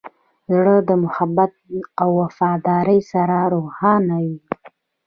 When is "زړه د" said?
0.51-0.89